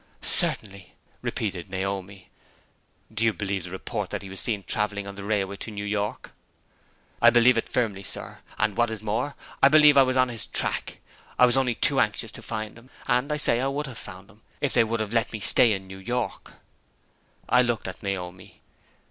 "Certainly!" 0.23 0.95
repeated 1.21 1.69
Naomi. 1.69 2.27
"Do 3.13 3.23
you 3.23 3.31
believe 3.33 3.65
the 3.65 3.69
report 3.69 4.09
that 4.09 4.23
he 4.23 4.31
was 4.31 4.39
seen 4.39 4.63
traveling 4.63 5.05
on 5.05 5.13
the 5.13 5.23
railway 5.23 5.57
to 5.57 5.69
New 5.69 5.85
York?" 5.85 6.31
"I 7.21 7.29
believe 7.29 7.55
it 7.55 7.69
firmly, 7.69 8.01
sir; 8.01 8.39
and, 8.57 8.75
what 8.75 8.89
is 8.89 9.03
more, 9.03 9.35
I 9.61 9.69
believe 9.69 9.99
I 9.99 10.01
was 10.01 10.17
on 10.17 10.29
his 10.29 10.47
track. 10.47 10.97
I 11.37 11.45
was 11.45 11.55
only 11.55 11.75
too 11.75 11.99
anxious 11.99 12.31
to 12.31 12.41
find 12.41 12.79
him; 12.79 12.89
and 13.07 13.31
I 13.31 13.37
say 13.37 13.61
I 13.61 13.65
could 13.71 13.85
have 13.85 13.95
found 13.99 14.27
him 14.31 14.41
if 14.59 14.73
they 14.73 14.83
would 14.83 15.01
have 15.01 15.13
let 15.13 15.31
me 15.31 15.39
stay 15.39 15.71
in 15.71 15.85
New 15.85 15.99
York." 15.99 16.53
I 17.47 17.61
looked 17.61 17.87
at 17.87 18.01
Naomi. 18.01 18.59